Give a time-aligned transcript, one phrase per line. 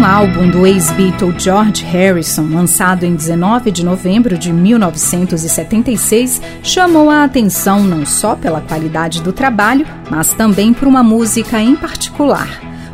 [0.00, 7.22] Um álbum do ex-Beatle George Harrison, lançado em 19 de novembro de 1976, chamou a
[7.22, 12.48] atenção não só pela qualidade do trabalho, mas também por uma música em particular.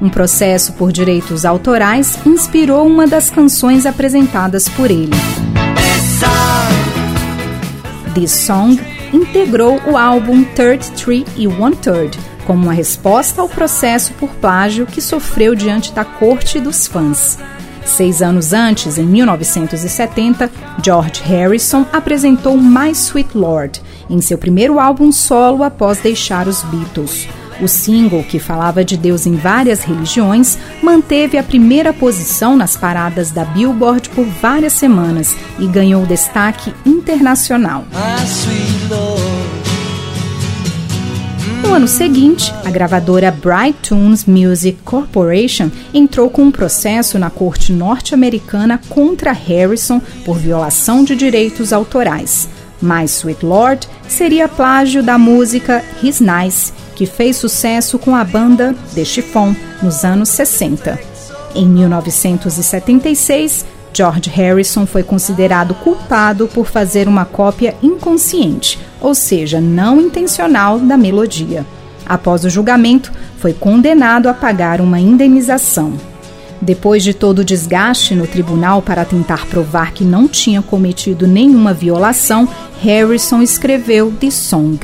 [0.00, 5.10] Um processo por direitos autorais inspirou uma das canções apresentadas por ele.
[8.14, 8.80] This Song
[9.12, 12.16] integrou o álbum Third Tree e One Third,
[12.46, 17.38] como uma resposta ao processo por plágio que sofreu diante da corte dos fãs.
[17.84, 20.50] Seis anos antes, em 1970,
[20.82, 27.28] George Harrison apresentou My Sweet Lord, em seu primeiro álbum solo após deixar os Beatles.
[27.60, 33.30] O single, que falava de Deus em várias religiões, manteve a primeira posição nas paradas
[33.30, 37.84] da Billboard por várias semanas e ganhou destaque internacional.
[41.62, 47.72] No ano seguinte, a gravadora Bright Tunes Music Corporation entrou com um processo na corte
[47.72, 52.48] norte-americana contra Harrison por violação de direitos autorais.
[52.82, 58.74] My Sweet Lord seria plágio da música His Nice, que fez sucesso com a banda
[58.94, 60.98] The Chiffon nos anos 60.
[61.54, 70.00] Em 1976, George Harrison foi considerado culpado por fazer uma cópia inconsciente, ou seja, não
[70.00, 71.66] intencional, da melodia.
[72.06, 75.92] Após o julgamento, foi condenado a pagar uma indenização.
[76.60, 81.74] Depois de todo o desgaste no tribunal para tentar provar que não tinha cometido nenhuma
[81.74, 82.48] violação,
[82.80, 84.78] Harrison escreveu The Song.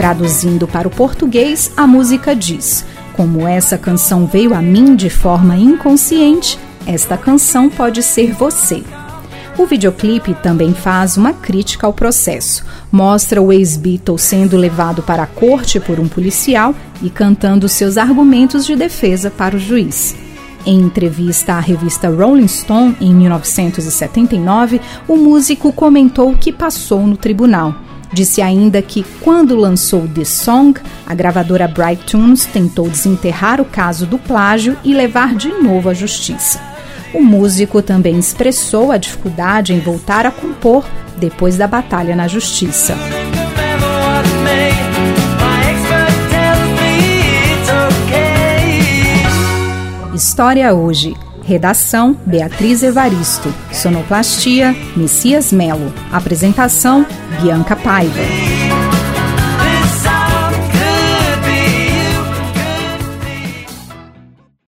[0.00, 5.58] Traduzindo para o português, a música diz: Como essa canção veio a mim de forma
[5.58, 8.82] inconsciente, esta canção pode ser você.
[9.58, 12.64] O videoclipe também faz uma crítica ao processo.
[12.90, 18.64] Mostra o ex-Beatle sendo levado para a corte por um policial e cantando seus argumentos
[18.64, 20.16] de defesa para o juiz.
[20.64, 27.18] Em entrevista à revista Rolling Stone em 1979, o músico comentou o que passou no
[27.18, 27.74] tribunal
[28.12, 34.04] Disse ainda que, quando lançou The Song, a gravadora Bright Tunes tentou desenterrar o caso
[34.04, 36.60] do plágio e levar de novo à justiça.
[37.14, 40.84] O músico também expressou a dificuldade em voltar a compor
[41.16, 42.96] depois da batalha na justiça.
[50.14, 51.16] História hoje.
[51.50, 53.52] Redação: Beatriz Evaristo.
[53.72, 55.92] Sonoplastia: Messias Melo.
[56.12, 57.04] Apresentação:
[57.42, 58.59] Bianca Paiva.